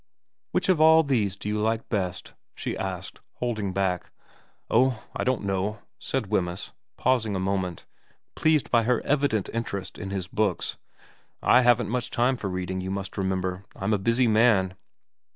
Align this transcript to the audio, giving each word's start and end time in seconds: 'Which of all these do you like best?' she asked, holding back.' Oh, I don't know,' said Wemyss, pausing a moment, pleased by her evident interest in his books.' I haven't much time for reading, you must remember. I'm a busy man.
'Which 0.51 0.67
of 0.67 0.81
all 0.81 1.03
these 1.03 1.35
do 1.35 1.47
you 1.47 1.59
like 1.59 1.87
best?' 1.87 2.33
she 2.55 2.75
asked, 2.75 3.19
holding 3.33 3.71
back.' 3.71 4.09
Oh, 4.71 5.03
I 5.15 5.23
don't 5.23 5.43
know,' 5.43 5.77
said 5.99 6.25
Wemyss, 6.31 6.71
pausing 6.97 7.35
a 7.35 7.39
moment, 7.39 7.85
pleased 8.35 8.71
by 8.71 8.81
her 8.81 9.01
evident 9.01 9.47
interest 9.53 9.99
in 9.99 10.09
his 10.09 10.27
books.' 10.27 10.77
I 11.43 11.61
haven't 11.61 11.89
much 11.91 12.09
time 12.09 12.35
for 12.35 12.49
reading, 12.49 12.81
you 12.81 12.89
must 12.89 13.15
remember. 13.15 13.63
I'm 13.75 13.93
a 13.93 13.99
busy 13.99 14.27
man. 14.27 14.73